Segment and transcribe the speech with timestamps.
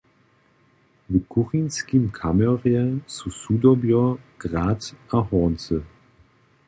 [1.11, 2.81] W kuchinskim kamorje
[3.15, 4.01] su sudobjo,
[4.47, 4.83] grat
[5.19, 5.79] a horncy.